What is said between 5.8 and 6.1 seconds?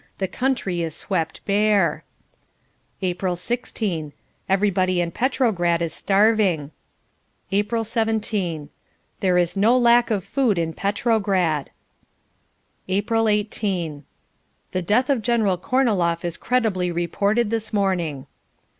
is